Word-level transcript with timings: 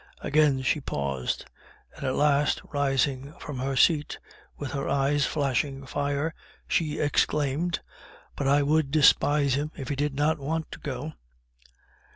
Again 0.21 0.63
she 0.63 0.81
paused; 0.81 1.45
and 1.95 2.03
at 2.03 2.15
last 2.15 2.59
rising 2.73 3.33
from 3.39 3.59
her 3.59 3.75
seat, 3.75 4.17
with 4.57 4.71
her 4.71 4.89
eyes 4.89 5.27
flashing 5.27 5.85
fire, 5.85 6.33
she 6.67 6.97
exclaimed 6.99 7.81
"BUT 8.35 8.47
I 8.47 8.63
WOULD 8.63 8.89
DESPISE 8.89 9.53
HIM, 9.53 9.71
IF 9.77 9.89
HE 9.89 9.95
DID 9.95 10.15
NOT 10.15 10.39
WANT 10.39 10.71
TO 10.71 10.79
GO!" 10.79 11.13